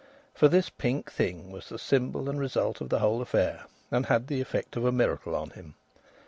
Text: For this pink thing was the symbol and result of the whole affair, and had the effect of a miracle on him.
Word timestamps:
For 0.33 0.47
this 0.47 0.71
pink 0.71 1.11
thing 1.11 1.51
was 1.51 1.69
the 1.69 1.77
symbol 1.77 2.27
and 2.27 2.39
result 2.39 2.81
of 2.81 2.89
the 2.89 2.97
whole 3.01 3.21
affair, 3.21 3.65
and 3.91 4.07
had 4.07 4.25
the 4.29 4.41
effect 4.41 4.75
of 4.75 4.83
a 4.83 4.91
miracle 4.91 5.35
on 5.35 5.51
him. 5.51 5.75